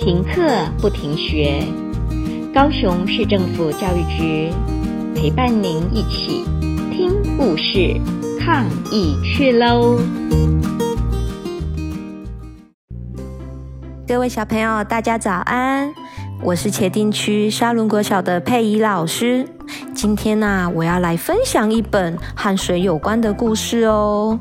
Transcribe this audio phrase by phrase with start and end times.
[0.00, 0.40] 停课
[0.80, 1.62] 不停学，
[2.54, 4.50] 高雄市政府教育局
[5.14, 6.42] 陪伴您一起
[6.90, 8.00] 听故事、
[8.40, 9.98] 抗疫去喽！
[14.08, 15.92] 各位小朋友，大家早安！
[16.42, 19.46] 我是茄萣区沙仑国小的佩仪老师。
[19.94, 24.38] 今天呢、我要来分享一本和水有关的故事哦。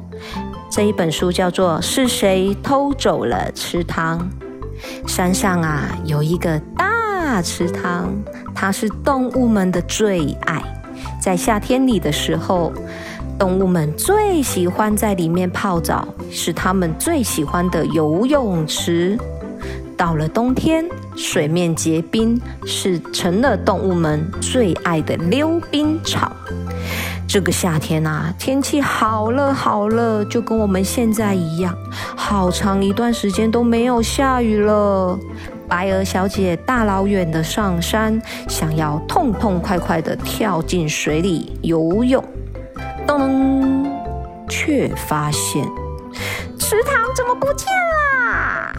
[0.71, 4.17] 这一本书叫做《是谁偷走了池塘》。
[5.07, 8.13] 山上啊，有一个大池塘，
[8.55, 10.61] 它是动物们的最爱。
[11.21, 12.71] 在夏天里的时候，
[13.37, 19.17] 动物们最喜欢在里面泡澡，是它们最喜欢的游泳池。
[19.97, 20.85] 到了冬天，
[21.17, 26.31] 水面结冰，是成了动物们最爱的溜冰场。
[27.27, 31.75] 这个夏天啊，天气好热好热，就跟我们现在一样，
[32.29, 35.17] 好长一段时间都没有下雨了。
[35.67, 42.23] 白鹅小姐大老远的上山，想要痛痛快快的跳进水里游泳，
[43.07, 43.83] 噔，
[44.47, 45.65] 却发现
[46.59, 48.75] 池塘怎么不见了？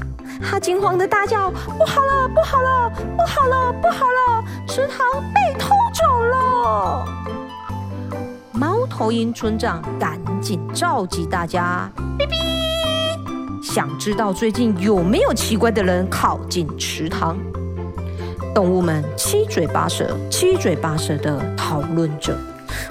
[0.49, 4.45] 她惊慌的大叫：“不好了，不好了，不好了，不好了！
[4.69, 7.05] 池塘被偷走了！”
[8.55, 12.60] 猫头鹰村长赶紧召集大家，哔哔，
[13.63, 17.37] 想知道最近有没有奇怪的人靠近池塘。
[18.55, 22.37] 动物们七嘴八舌、七嘴八舌的讨论着。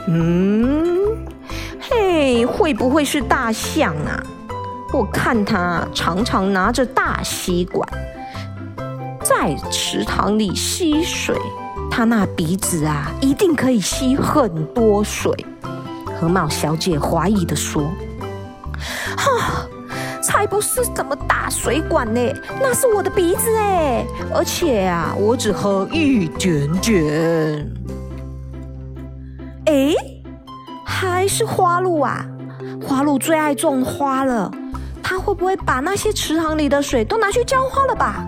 [0.07, 1.17] 嗯，
[1.79, 4.23] 嘿，会不会是大象啊？
[4.93, 7.87] 我看它常常拿着大吸管
[9.21, 11.37] 在池塘里吸水，
[11.91, 15.31] 它那鼻子啊，一定可以吸很多水。
[16.19, 17.83] 河马小姐怀疑地说
[19.17, 19.67] ：“哈，
[20.29, 22.21] 才不是什么大水管呢，
[22.61, 27.67] 那是我的鼻子哎，而且啊，我只喝一点点。
[29.65, 29.95] 哎，
[30.85, 32.23] 还是花鹿啊，
[32.79, 34.51] 花鹿最爱种花了，
[35.01, 38.23] 它会不会把那些池塘里的水都拿去浇花了吧？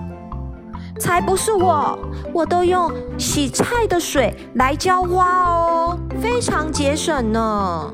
[0.99, 1.99] 才不是我，
[2.33, 7.93] 我都用洗菜的水来浇花哦。”非常节省呢。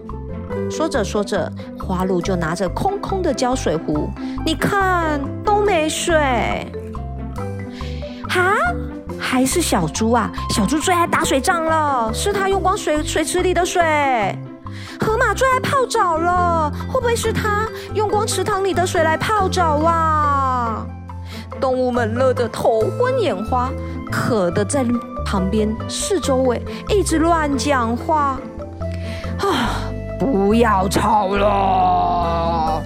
[0.69, 4.09] 说着说着，花鹿就拿着空空的浇水壶，
[4.45, 6.15] 你看都没水。
[8.29, 8.53] 哈，
[9.19, 10.31] 还是小猪啊！
[10.49, 13.81] 小猪最爱打水仗了，是他用光水水池里的水。
[14.99, 20.85] 河马最爱泡澡了，会不会是他用光池塘里的水来泡澡啊？
[21.59, 23.71] 动物们乐得头昏眼花，
[24.11, 24.85] 渴得在。
[25.29, 28.39] 旁边四周围一直乱讲话，
[29.39, 29.76] 啊！
[30.47, 32.81] 不要吵了。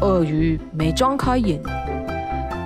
[0.00, 1.60] 鳄鱼没张开眼，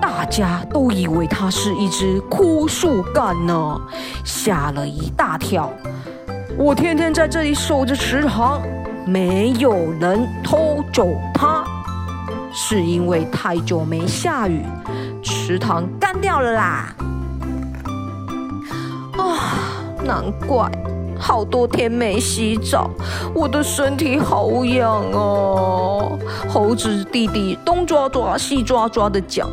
[0.02, 3.80] 大家都以为它是一只枯树干呢，
[4.22, 5.72] 吓了一大跳。
[6.58, 8.60] 我天天在这里守着池塘，
[9.06, 11.64] 没有人偷走它，
[12.52, 14.62] 是因为太久没下雨，
[15.22, 16.94] 池塘干掉了啦。
[19.16, 19.24] 啊，
[20.04, 20.70] 难怪
[21.20, 22.90] 好多天没洗澡，
[23.34, 26.18] 我的身体好痒哦。
[26.48, 29.48] 猴子弟弟东抓抓西抓抓的讲，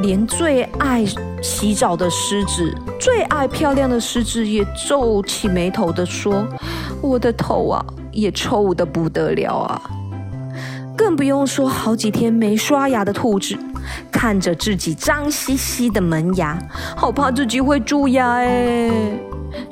[0.00, 1.04] 连最爱
[1.42, 6.46] 洗澡的狮子、最爱漂亮的狮子也皱起眉头的说
[7.02, 9.82] ：“我的头啊，也臭得不得了啊。”
[10.96, 13.56] 更不用说好几天没刷牙的兔子。
[14.20, 16.58] 看着自己脏兮兮的门牙，
[16.94, 18.90] 好怕自己会蛀牙哎！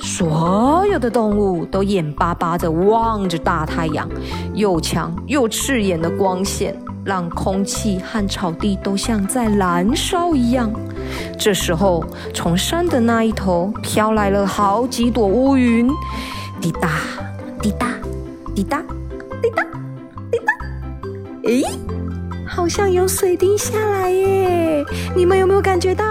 [0.01, 4.09] 所有的动物都眼巴巴地望着大太阳，
[4.55, 10.73] 又强又刺眼的光线让空气和草地都像在燃烧一样。
[11.39, 15.91] 这时候，从山的那一头飘来了好几朵乌云，
[16.59, 16.89] 滴答
[17.61, 17.93] 滴答
[18.55, 18.83] 滴答
[19.43, 19.63] 滴答
[20.33, 20.53] 滴答，
[21.45, 21.63] 诶！
[22.59, 24.85] 好像有水滴下来耶！
[25.15, 26.05] 你们有没有感觉到？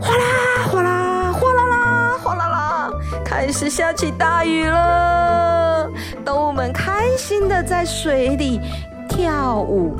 [0.00, 0.24] 哗啦
[0.68, 2.90] 哗啦哗啦啦哗啦啦，
[3.24, 5.88] 开始下起大雨了。
[6.24, 8.60] 动物们开心的在水里
[9.08, 9.96] 跳舞。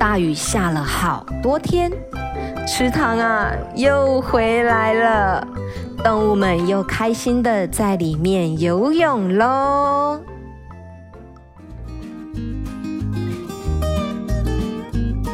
[0.00, 1.92] 大雨下了好多天，
[2.66, 5.46] 池塘啊又回来了，
[6.02, 10.18] 动物们又开心的在里面游泳喽。